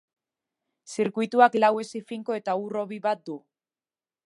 Zirkuituak 0.93 1.57
lau 1.65 1.69
hesi 1.83 2.03
finko 2.13 2.39
eta 2.39 2.57
ur 2.65 2.81
hobi 2.83 3.01
bat 3.07 3.25
du. 3.31 3.39